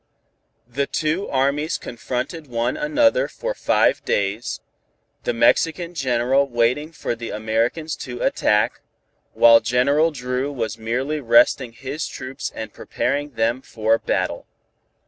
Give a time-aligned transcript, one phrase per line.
[0.67, 4.59] The two armies confronted one another for five days,
[5.23, 5.43] General
[6.47, 8.81] Benevides waiting for the Americans to attack,
[9.33, 14.47] while General Dru was merely resting his troops and preparing them for battle.